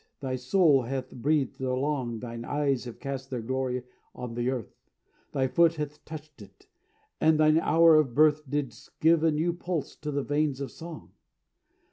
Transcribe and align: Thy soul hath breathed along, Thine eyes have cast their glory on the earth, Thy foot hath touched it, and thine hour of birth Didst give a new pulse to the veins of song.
Thy 0.19 0.35
soul 0.35 0.81
hath 0.81 1.11
breathed 1.11 1.61
along, 1.61 2.21
Thine 2.21 2.43
eyes 2.43 2.85
have 2.85 2.99
cast 2.99 3.29
their 3.29 3.43
glory 3.43 3.83
on 4.15 4.33
the 4.33 4.49
earth, 4.49 4.75
Thy 5.31 5.45
foot 5.47 5.75
hath 5.75 6.03
touched 6.05 6.41
it, 6.41 6.65
and 7.19 7.39
thine 7.39 7.59
hour 7.59 7.93
of 7.97 8.15
birth 8.15 8.49
Didst 8.49 8.99
give 8.99 9.23
a 9.23 9.29
new 9.29 9.53
pulse 9.53 9.95
to 9.97 10.09
the 10.09 10.23
veins 10.23 10.59
of 10.59 10.71
song. 10.71 11.11